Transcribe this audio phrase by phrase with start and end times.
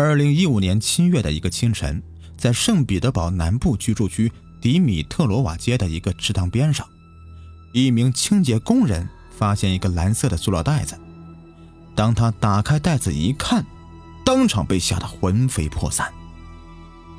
[0.00, 2.00] 二零一五年七月的一个清晨，
[2.36, 6.86] 在圣彼得堡南部居住区迪米特罗瓦街的一个池塘边上，
[7.72, 10.96] 一名清洁工人发现一个蓝色的塑料袋子。
[11.96, 13.66] 当他打开袋子一看，
[14.24, 16.14] 当场被吓得魂飞魄散。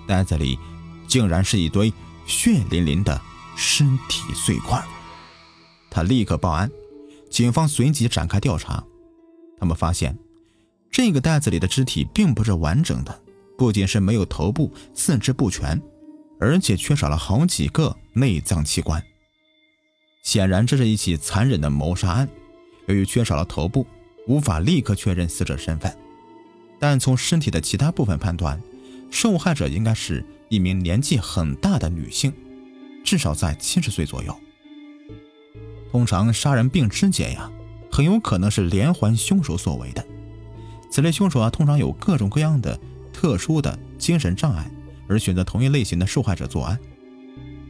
[0.07, 0.57] 袋子里
[1.05, 1.91] 竟然是一堆
[2.25, 3.21] 血淋淋的
[3.57, 4.81] 尸体碎块。
[5.89, 6.71] 他立刻报案，
[7.29, 8.81] 警方随即展开调查。
[9.59, 10.17] 他们发现。
[10.91, 13.21] 这个袋子里的肢体并不是完整的，
[13.57, 15.81] 不仅是没有头部、四肢不全，
[16.39, 19.01] 而且缺少了好几个内脏器官。
[20.23, 22.27] 显然，这是一起残忍的谋杀案。
[22.87, 23.85] 由于缺少了头部，
[24.27, 25.95] 无法立刻确认死者身份，
[26.79, 28.61] 但从身体的其他部分判断，
[29.11, 32.33] 受害者应该是一名年纪很大的女性，
[33.03, 34.35] 至少在七十岁左右。
[35.91, 37.49] 通常杀人并肢解呀，
[37.91, 40.05] 很有可能是连环凶手所为的。
[40.89, 42.79] 此类凶手啊，通常有各种各样的
[43.13, 44.69] 特殊的精神障碍，
[45.07, 46.79] 而选择同一类型的受害者作案。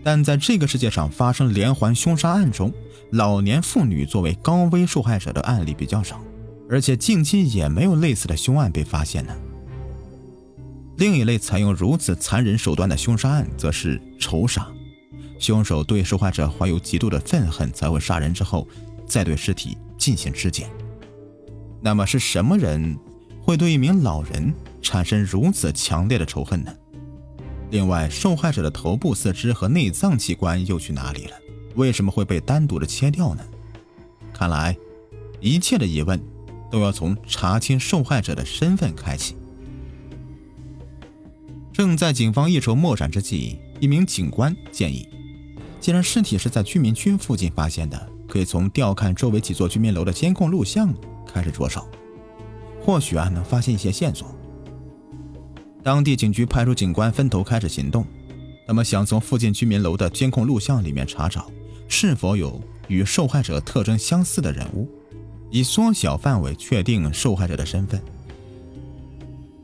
[0.04, 2.72] 但在这个世界上发生连环凶杀案中，
[3.12, 6.22] 老年妇女作为高危受害者的案例比较少，
[6.70, 9.36] 而且近期也没有类似的凶案被发现呢。
[10.96, 14.68] 另一类采用如此残忍手段的凶杀案，则是仇杀，
[15.38, 18.68] 凶手对受害者怀有极度的愤恨，才会杀人之后
[19.06, 20.70] 再对尸体进行肢解。
[21.82, 22.98] 那么是什么人？
[23.50, 26.72] 会对一名老人产生如此强烈的仇恨呢？
[27.72, 31.36] 另外，受害者的头部、四肢和内脏器官又去哪里了？
[31.74, 33.44] 为什么会被单独的切掉呢？
[34.32, 34.78] 看来，
[35.42, 36.22] 一切的疑问
[36.70, 39.36] 都要从查清受害者的身份开启。
[41.74, 45.10] 正在警方一筹莫展之际，一名警官建议，
[45.80, 50.94] 既然尸体是在居民区附近发现的，可以从调看周围几座居民楼的监控录像
[51.26, 51.90] 开始着手。
[52.90, 54.36] 或许啊，能发现一些线索。
[55.84, 58.04] 当地警局派出警官分头开始行动，
[58.66, 61.52] 他们想从附近居民楼的监控录像里面查找
[61.88, 64.90] 是否有与受害者特征相似的人物，
[65.52, 68.02] 以缩小范围确定受害者的身份。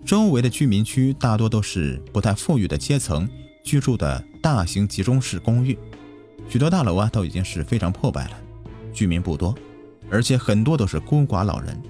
[0.05, 3.27] 周围的居民区大多都是不太富裕的阶层
[3.63, 5.75] 居住的大型集中式公寓，
[6.47, 8.37] 许多大楼啊都已经是非常破败了，
[8.93, 9.55] 居民不多，
[10.11, 11.81] 而且很多都是孤寡老人。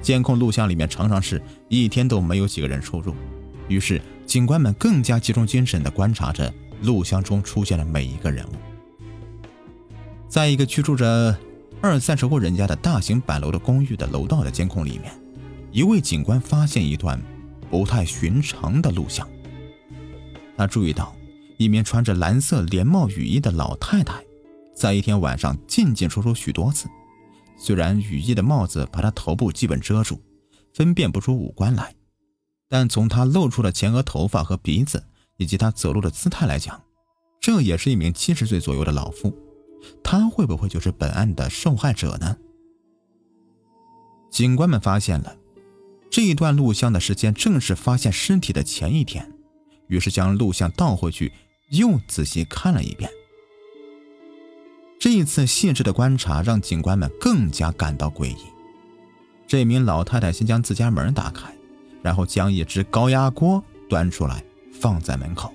[0.00, 3.14] 监控录像里面常常是一天都没有几个人出入，
[3.68, 6.52] 于是警官们更加集中精神地观察着
[6.82, 8.52] 录像中出现的每一个人物。
[10.28, 11.36] 在一个居住着
[11.80, 15.12] 二三十户人家的大型板楼的公寓的楼道的监控里面，
[15.72, 17.20] 一位警官发现一段
[17.68, 19.28] 不太寻常的录像。
[20.56, 21.14] 他注意到
[21.56, 24.22] 一名穿着蓝色连帽雨衣的老太太，
[24.74, 26.88] 在一天晚上进进出出许多次。
[27.62, 30.18] 虽然雨衣的帽子把他头部基本遮住，
[30.72, 31.94] 分辨不出五官来，
[32.70, 35.04] 但从他露出的前额头发和鼻子，
[35.36, 36.82] 以及他走路的姿态来讲，
[37.38, 39.36] 这也是一名七十岁左右的老妇。
[40.02, 42.34] 他会不会就是本案的受害者呢？
[44.30, 45.36] 警官们发现了
[46.10, 49.30] 这一段录像的时间正是发现尸体的前一天，
[49.88, 51.30] 于是将录像倒回去，
[51.72, 53.10] 又仔细看了一遍。
[55.00, 58.36] 这一次细致的观察让警官们更加感到诡异。
[59.46, 61.50] 这名老太太先将自家门打开，
[62.02, 64.44] 然后将一只高压锅端出来
[64.78, 65.54] 放在门口，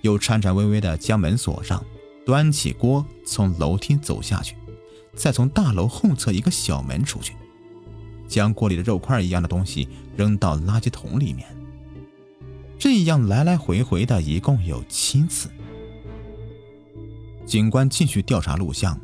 [0.00, 1.80] 又颤颤巍巍地将门锁上，
[2.26, 4.56] 端起锅从楼梯走下去，
[5.14, 7.36] 再从大楼后侧一个小门出去，
[8.26, 11.46] 将锅里的肉块一样的东西扔到垃圾桶里面。
[12.80, 15.48] 这样来来回回的一共有七次。
[17.46, 18.98] 警官继续调查录像，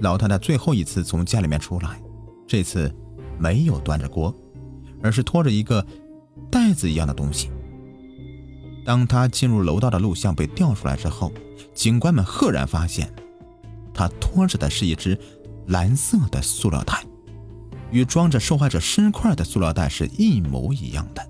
[0.00, 2.02] 老太太最后一次从家里面出来，
[2.44, 2.92] 这次
[3.38, 4.34] 没有端着锅，
[5.00, 5.86] 而是拖着一个
[6.50, 7.50] 袋子一样的东西。
[8.84, 11.32] 当她进入楼道的录像被调出来之后，
[11.72, 13.08] 警官们赫然发现，
[13.94, 15.16] 她拖着的是一只
[15.68, 17.04] 蓝色的塑料袋，
[17.92, 21.24] 与装着受害者尸块的塑料袋是一模一样的。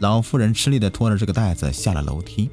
[0.00, 2.50] 老妇人吃力地拖着这个袋子下了楼梯。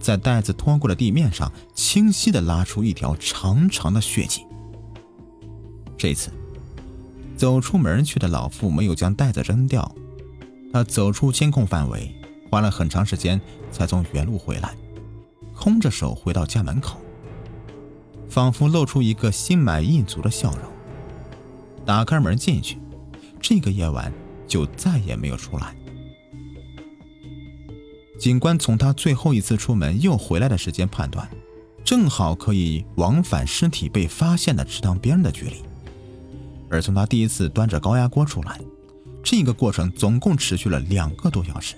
[0.00, 4.44] 在袋子拖过的地面上，清晰地拉出一条长长的血迹。
[5.96, 6.30] 这次，
[7.36, 9.94] 走出门去的老妇没有将袋子扔掉，
[10.72, 12.14] 她走出监控范围，
[12.50, 13.40] 花了很长时间
[13.72, 14.74] 才从原路回来，
[15.54, 16.98] 空着手回到家门口，
[18.28, 20.60] 仿佛露出一个心满意足的笑容。
[21.84, 22.78] 打开门进去，
[23.40, 24.12] 这个夜晚
[24.46, 25.74] 就再也没有出来。
[28.18, 31.28] 警官从他最后一次出门又回来的时间判断，
[31.84, 35.62] 正好可以往返尸体被发现的池塘边的距离。
[36.68, 38.60] 而从他第一次端着高压锅出来，
[39.22, 41.76] 这个过程总共持续了两个多小时。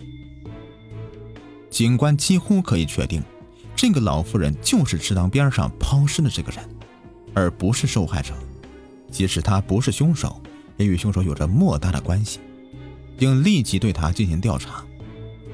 [1.69, 3.23] 警官几乎可以确定，
[3.77, 6.65] 这个老妇人就是池塘边上抛尸的这个人，
[7.35, 8.35] 而不是受害者。
[9.11, 10.41] 即使他不是凶手，
[10.79, 12.41] 也与凶手有着莫大的关系，
[13.19, 14.85] 并立即对他进行调查。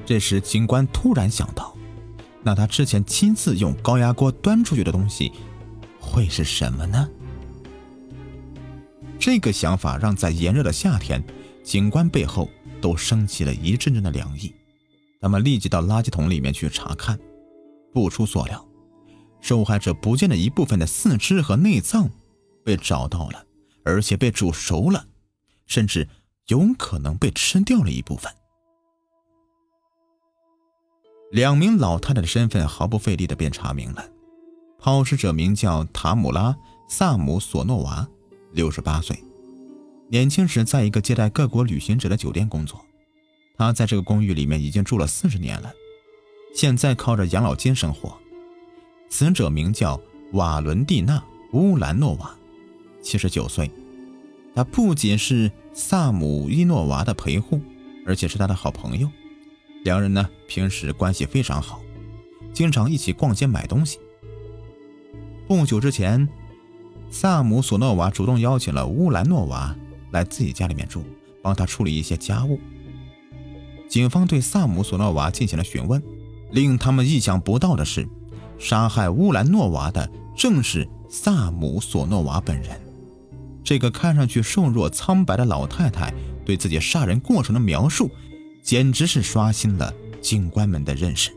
[0.07, 1.75] 这时，警官突然想到，
[2.41, 5.33] 那他之前亲自用高压锅端出去的东西，
[5.99, 7.09] 会是什么呢？
[9.19, 11.21] 这个想法让在炎热的夏天，
[11.61, 12.49] 警官背后
[12.79, 14.55] 都升起了一阵阵的凉意。
[15.19, 17.19] 他们立即到垃圾桶里面去查看，
[17.93, 18.65] 不出所料，
[19.41, 22.09] 受害者不见的一部分的四肢和内脏
[22.63, 23.43] 被找到了，
[23.83, 25.05] 而且被煮熟了，
[25.65, 26.07] 甚至
[26.45, 28.31] 有可能被吃掉了一部分。
[31.29, 34.05] 两名老太太的身份毫不费力的便查明了，
[34.79, 36.51] 抛尸者名叫塔姆拉·
[36.87, 38.07] 萨姆索诺娃，
[38.53, 39.21] 六十八岁，
[40.09, 42.79] 年轻时在一个接待各国旅行者的酒店工作。
[43.57, 45.73] 他在这个公寓里面已经住了四十年了，
[46.55, 48.17] 现在靠着养老金生活。
[49.09, 49.99] 死者名叫
[50.33, 51.17] 瓦伦蒂娜·
[51.51, 52.33] 乌兰诺娃，
[53.01, 53.69] 七十九岁。
[54.55, 57.59] 他不仅是萨姆伊诺娃的陪护，
[58.05, 59.09] 而且是他的好朋友。
[59.87, 61.79] 两人呢平时关系非常好，
[62.51, 63.97] 经常一起逛街买东西。
[65.47, 66.27] 不久之前，
[67.09, 69.73] 萨姆索诺娃主动邀请了乌兰诺娃
[70.11, 71.05] 来自己家里面住，
[71.41, 72.59] 帮他处理一些家务。
[73.87, 76.03] 警方对萨姆索诺娃进行了询问，
[76.51, 78.05] 令他们意想不到的是，
[78.59, 82.77] 杀害乌兰诺娃的正是萨姆索诺娃本人。
[83.63, 86.13] 这个看上去瘦弱苍白的老太太
[86.45, 88.11] 对自己杀人过程的描述，
[88.67, 91.31] 简直是刷新了警官们的认识。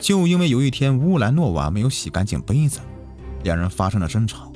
[0.00, 2.80] 就因为有一天乌兰诺娃没有洗干净杯子，
[3.44, 4.52] 两人发生了争吵。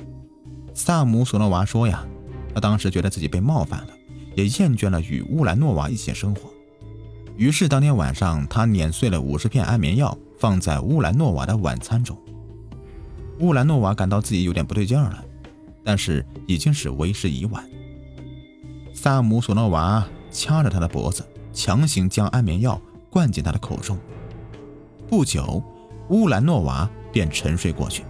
[0.73, 2.05] 萨姆索诺娃说：“呀，
[2.53, 3.93] 他当时觉得自己被冒犯了。”
[4.35, 6.49] 也厌倦了与乌兰诺娃一起生活，
[7.37, 12.17] 于是当天晚上，他碾碎了五十片安眠药，放在乌兰诺娃的晚餐中。
[13.39, 15.23] 乌兰诺娃感到自己有点不对劲了，
[15.85, 17.63] 但是已经是为时已晚。
[18.93, 20.05] 萨姆索诺娃
[20.35, 22.79] 掐着他的脖子，强行将安眠药
[23.09, 23.97] 灌进他的口中。
[25.07, 25.63] 不久，
[26.09, 28.03] 乌兰诺娃便沉睡过去。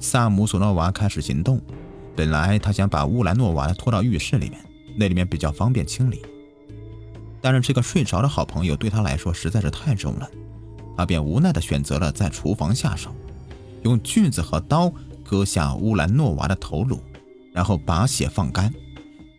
[0.00, 1.60] 萨姆索诺娃开始行动，
[2.16, 4.60] 本来他想把乌兰诺娃拖到浴室里面。
[4.96, 6.22] 那里面比较方便清理，
[7.40, 10.30] 但是这个睡着的好朋友对他来说实在是太重了，
[10.96, 13.10] 他便无奈地选择了在厨房下手，
[13.82, 14.92] 用锯子和刀
[15.24, 17.00] 割下乌兰诺娃的头颅，
[17.52, 18.72] 然后把血放干。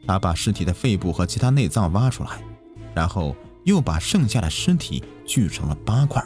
[0.05, 2.31] 他把尸体的肺部和其他内脏挖出来，
[2.93, 6.23] 然后又把剩下的尸体锯成了八块。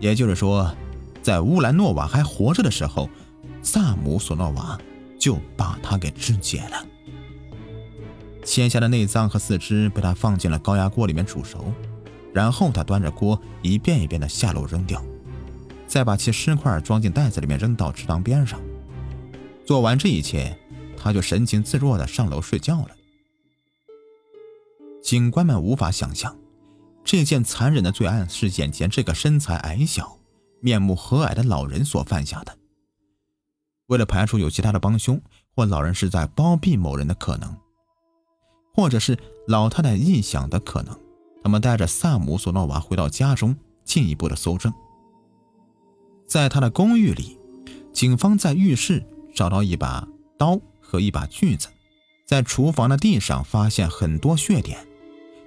[0.00, 0.74] 也就是说，
[1.22, 3.08] 在乌兰诺娃还活着的时候，
[3.62, 4.78] 萨姆索诺娃
[5.18, 6.86] 就把他给肢解了。
[8.44, 11.72] 切下的内脏和四肢被他放进了高压锅里面煮熟，
[12.32, 15.02] 然后他端着锅一遍一遍的下楼扔掉，
[15.86, 18.60] 再把其尸块装进袋子里面扔到池塘边上。
[19.64, 20.54] 做完这一切，
[21.04, 22.88] 他就神情自若的上楼睡觉了。
[25.02, 26.34] 警官们无法想象，
[27.04, 30.18] 这件残忍的罪案是眼前这个身材矮小、
[30.60, 32.56] 面目和蔼的老人所犯下的。
[33.88, 35.20] 为了排除有其他的帮凶
[35.54, 37.54] 或老人是在包庇某人的可能。
[38.72, 40.98] 或者是老太太臆想的可能，
[41.42, 44.72] 他们带着萨姆索诺娃回到家中，进一步的搜证。
[46.26, 47.38] 在他的公寓里，
[47.92, 50.08] 警方在浴室找到一把
[50.38, 50.58] 刀
[50.94, 51.66] 和一把锯子，
[52.24, 54.78] 在厨房的地上发现很多血点，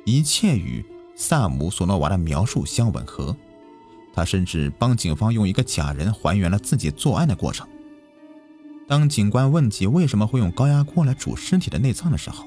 [0.04, 0.84] 一切与
[1.16, 3.34] 萨姆索诺娃的描述相吻合。
[4.14, 7.66] 他甚至帮警方用一个假人还原了自己作案的过程。
[8.90, 12.46] 当警官问及为什么会用高压锅来煮尸体的内脏的时候，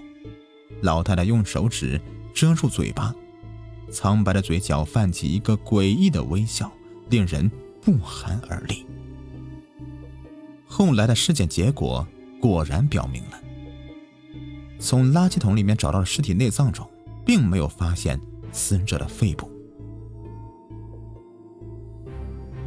[0.82, 1.98] 老太太用手指
[2.34, 3.14] 遮住嘴巴，
[3.90, 6.70] 苍白的嘴角泛起一个诡异的微笑，
[7.08, 8.84] 令人不寒而栗。
[10.66, 12.06] 后来的尸检结果
[12.40, 13.38] 果然表明了，
[14.78, 16.88] 从垃圾桶里面找到的尸体内脏中，
[17.24, 18.18] 并没有发现
[18.50, 19.50] 死者的肺部。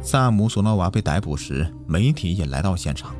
[0.00, 3.16] 萨姆索诺娃被逮捕时，媒体也来到现场。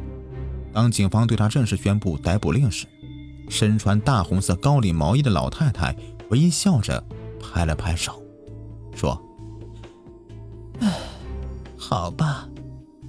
[0.72, 2.86] 当警方对他正式宣布逮捕令时，
[3.48, 5.96] 身穿大红色高领毛衣的老太太
[6.30, 7.02] 微笑着
[7.40, 8.22] 拍了拍手，
[8.94, 9.20] 说
[10.80, 10.92] ：“唉，
[11.76, 12.48] 好吧，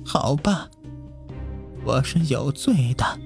[0.06, 0.70] 好吧，
[1.84, 3.20] 我是有罪的，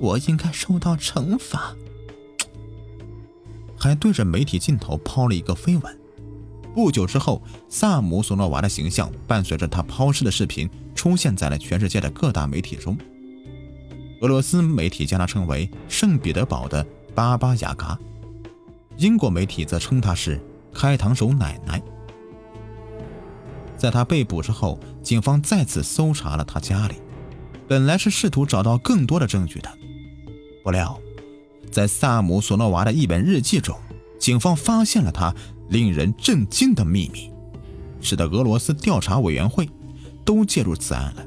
[0.00, 1.76] 我应该受到惩罚。”
[3.78, 6.00] 还对着媒体镜头抛了一个飞吻。
[6.74, 12.96] 不久之后，萨姆索诺娃的形象伴随着他抛尸的视频出现在了全世界的各大媒体中。
[14.20, 17.98] 俄罗斯媒体将他称为圣彼得堡的巴巴雅嘎，
[18.98, 20.40] 英国媒体则称他是
[20.72, 21.82] 开膛手奶奶。
[23.76, 26.96] 在他被捕之后，警方再次搜查了他家里，
[27.66, 29.70] 本来是试图找到更多的证据的，
[30.62, 31.00] 不料，
[31.70, 33.76] 在萨姆索诺娃的一本日记中，
[34.18, 35.34] 警方发现了他
[35.68, 37.30] 令人震惊的秘密，
[38.00, 39.68] 使得俄罗斯调查委员会
[40.24, 41.26] 都介入此案了。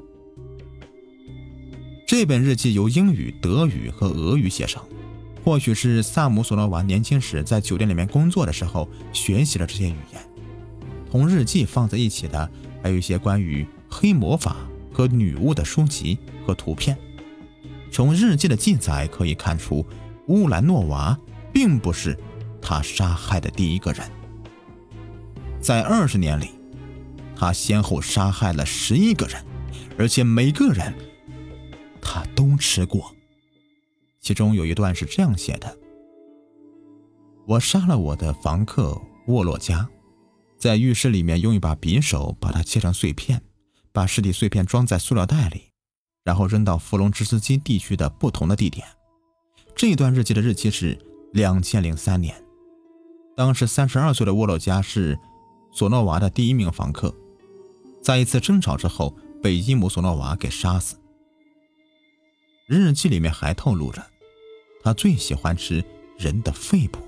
[2.05, 4.83] 这本日记由英语、德语和俄语写成，
[5.43, 10.21] 或许是萨姆索诺娃年轻时在酒店里面工作的时候学习了这些语言。
[11.09, 12.49] 同日记放在一起的，
[12.83, 14.57] 还有一些关于黑魔法
[14.91, 16.97] 和女巫的书籍和图片。
[17.93, 19.85] 从日记的记载可以看出，
[20.25, 21.15] 乌兰诺娃
[21.53, 22.17] 并不是
[22.59, 24.11] 他杀害的第一个人。
[25.61, 26.49] 在二十年里，
[27.35, 29.45] 他先后杀害了十一个人，
[29.95, 30.91] 而且每个人
[32.01, 33.15] 他都吃过。
[34.19, 35.77] 其中有一段是这样写的
[37.45, 39.87] ：“我杀了我的房客沃洛加。”
[40.57, 43.43] 在浴室里面用一把匕首把它切成碎片，
[43.91, 45.72] 把尸体碎片装在塑料袋里，
[46.23, 48.87] 然后扔到弗隆芝斯基地区的不同的地点。
[49.75, 50.97] 这段日记的日期是
[51.31, 52.35] 两千零三年。
[53.35, 55.17] 当时三十二岁的沃洛加是
[55.71, 57.13] 索诺娃的第一名房客，
[58.01, 60.95] 在一次争吵之后被伊姆索诺娃给杀死。
[62.67, 64.05] 日记里面还透露着，
[64.83, 65.83] 他最喜欢吃
[66.17, 66.99] 人的肺部。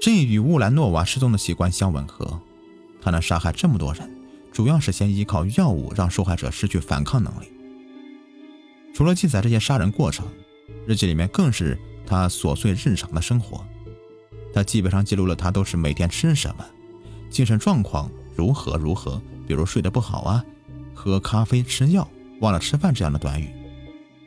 [0.00, 2.40] 这与乌兰诺娃失踪的习惯相吻合。
[3.02, 4.10] 他能杀害这么多人，
[4.50, 7.50] 主要是先依靠药物让受害者失去反抗能力。
[8.92, 10.26] 除了记载这些杀人过程，
[10.86, 13.64] 日记里面更是他琐碎日常的生活。
[14.52, 16.64] 他基本上记录了他都是每天吃什么，
[17.30, 20.44] 精神状况如何如何，比如睡得不好啊，
[20.94, 22.08] 喝咖啡、吃药、
[22.40, 23.48] 忘了吃饭这样的短语，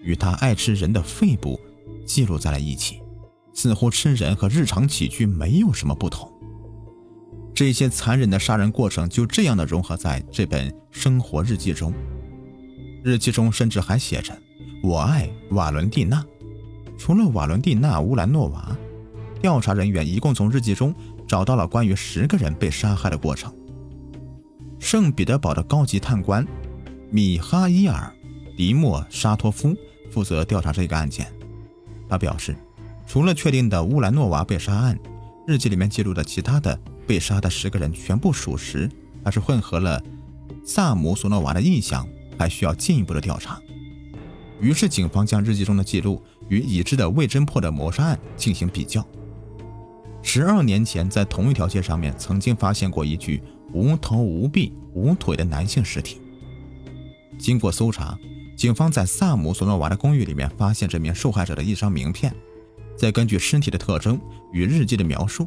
[0.01, 1.60] 与他爱吃人的肺部
[2.05, 3.00] 记录在了一起。
[3.55, 6.27] 似乎吃人和日常起居没有什么不同。
[7.53, 11.93] 这些残忍的杀人过程就这样的融合在这本生活日记中。
[13.03, 14.36] 日记中甚至还写着
[14.83, 16.23] “我爱瓦伦蒂娜”。
[16.99, 18.77] 除了瓦伦蒂娜·乌兰诺娃，
[19.41, 20.93] 调查人员一共从日记中
[21.25, 23.51] 找到了关于十个人被杀害的过程。
[24.79, 26.45] 圣彼得堡的高级探官
[27.09, 28.13] 米哈伊尔·
[28.57, 29.73] 迪莫沙托夫
[30.11, 31.25] 负责调查这个案件。
[32.07, 32.55] 他表示。
[33.05, 34.97] 除了确定的乌兰诺娃被杀案，
[35.45, 38.89] 日记里面记录的其他的被杀的十个人全部属实，
[39.25, 40.01] 还是混合了
[40.63, 42.07] 萨姆索诺娃的印象，
[42.39, 43.59] 还需要进一步的调查。
[44.63, 49.05] 于是，警方将日记中的记录与已知的未侦破的谋杀案进行比较。
[50.22, 53.43] 十二年前，在同一条街上面曾经发现过一具
[53.74, 56.22] 无头无臂无腿的男性尸体。
[57.38, 58.17] 经过搜查，
[58.55, 62.34] 警方在萨姆索诺娃的公寓里面发现这名受害者的一张名片。
[62.96, 64.17] 再根据身体的特征
[64.53, 65.46] 与日记的描述，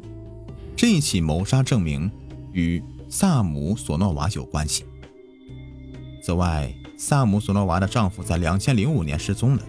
[0.76, 2.10] 这一起谋杀证明
[2.52, 4.84] 与萨姆索诺娃有关系。
[6.22, 9.62] 此外，萨姆索诺娃的丈夫在两千零五年失踪了，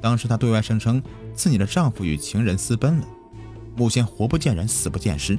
[0.00, 1.02] 当时她对外声称
[1.34, 3.06] 自己的丈夫与情人私奔了，
[3.76, 5.38] 目前活不见人，死不见尸。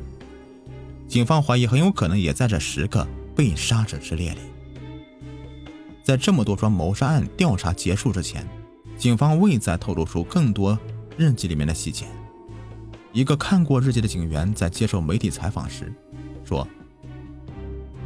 [1.08, 4.40] 警方怀疑很有可能也在这十个被杀者之列里。
[6.04, 8.48] 在这么多桩谋杀案调查结束之前，
[8.98, 10.78] 警方未再透露出更多。
[11.16, 12.06] 日记里面的细节。
[13.12, 15.94] 一个看过日记的警员在接受媒体采访时
[16.44, 16.68] 说：“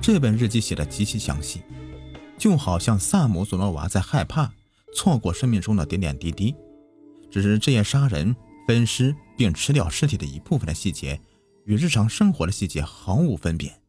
[0.01, 1.61] 这本日记写的极其详细，
[2.37, 4.53] 就好像萨姆索诺娃在害怕
[4.93, 6.55] 错过生命中的点点滴滴。
[7.29, 8.35] 只是这些杀人、
[8.67, 11.19] 分尸并吃掉尸体的一部分的细节，
[11.65, 13.81] 与日常生活的细节毫无分别，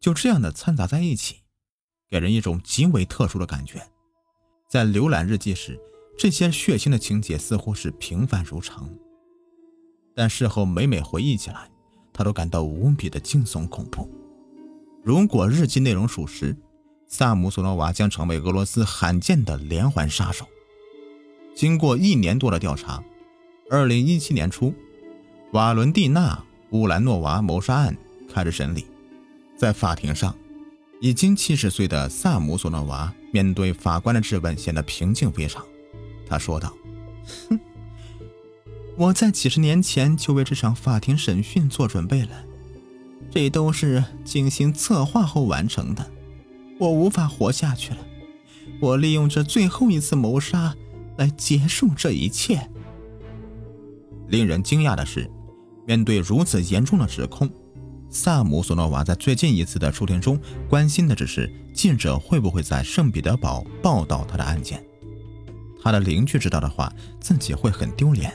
[0.00, 1.42] 就这样的掺杂在一起，
[2.08, 3.88] 给人一种极为特殊的感觉。
[4.68, 5.80] 在浏览日记时。”
[6.18, 8.88] 这些血腥的情节似乎是平凡如常，
[10.14, 11.70] 但事后每每回忆起来，
[12.10, 14.10] 他都感到无比的惊悚恐怖。
[15.04, 16.56] 如果日记内容属实，
[17.08, 20.46] 萨姆索诺娃将成为俄罗斯罕见的连环杀手。
[21.54, 23.02] 经过一年多的调查，
[23.70, 24.74] 二零一七年初，
[25.52, 26.34] 瓦伦蒂娜·
[26.76, 27.96] 乌兰诺娃谋杀案
[28.32, 28.84] 开始审理。
[29.56, 30.36] 在法庭上，
[31.00, 35.64] 已经七十岁的萨姆索诺娃面对法官的质问，显得平静非常。
[36.28, 36.76] 他说道
[37.48, 37.58] ：“哼，
[38.96, 42.44] 我在几十年前就为这场法庭审讯做准备了，
[43.30, 46.10] 这都是精心策划后完成的。
[46.78, 47.98] 我无法活下去了，
[48.80, 50.74] 我利用这最后一次谋杀
[51.16, 52.68] 来结束这一切。”
[54.28, 55.30] 令人惊讶的是，
[55.86, 57.48] 面对如此严重的指控，
[58.10, 64.84] 萨姆索诺娃在最近一次的出庭中关心的只是记者会不会在圣彼得堡报道他的案件。
[65.82, 68.32] 他的邻居知道的话，自己会很丢脸。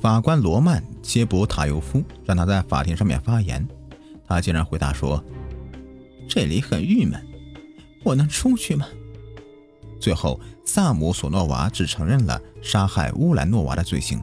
[0.00, 3.66] 法官罗曼切博塔尤夫，让他在法庭上面发言。
[4.26, 5.24] 他竟然回答说
[6.28, 7.20] ：“这里很郁闷，
[8.02, 8.86] 我能出去吗？”
[10.00, 14.20] 最后，萨姆索诺娃只承认了杀害乌兰诺娃的罪行。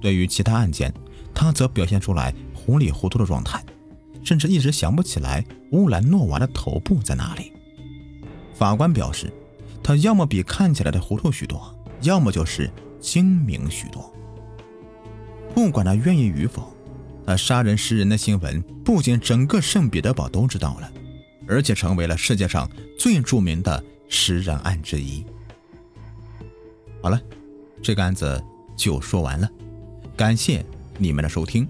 [0.00, 0.92] 对于其他案件，
[1.34, 3.64] 他则表现出来糊里糊涂的状态，
[4.22, 7.52] 甚至一直想不起来乌兰诺娃的头部在哪里。
[8.52, 9.32] 法官表示，
[9.82, 12.70] 他要么比看起来的糊涂许多，要么就是
[13.00, 14.12] 精明许多。
[15.54, 16.70] 不管他愿意与否，
[17.26, 20.92] 他杀人食人的新闻不仅整个圣彼得堡都知道了，
[21.48, 25.24] 而且成为了世界上最著名的食人案之一。
[27.02, 27.20] 好了，
[27.82, 28.42] 这个案子
[28.76, 29.48] 就说完了，
[30.16, 30.64] 感谢
[30.98, 31.68] 你们的收听。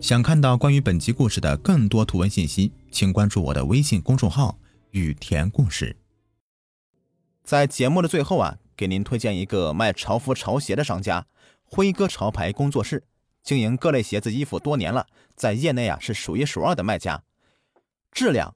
[0.00, 4.58] 想看到关于本集故事的更多图文信息，请关注我的微信公众号
[4.92, 5.96] “雨田故事”。
[7.42, 11.26] 在节目的最后啊，给您推荐一个卖潮服潮鞋的商家。
[11.68, 13.04] 辉哥潮牌工作室
[13.42, 17.22] 经营各类鞋子衣服多年了，在业内啊是数一数二的卖家，
[18.12, 18.55] 质量